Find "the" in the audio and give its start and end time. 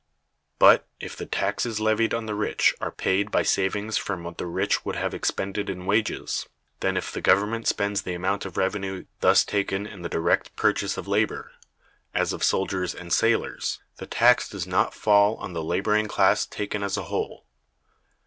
1.15-1.27, 2.25-2.33, 4.39-4.47, 7.11-7.21, 8.01-8.15, 10.01-10.09, 13.97-14.07, 15.53-15.63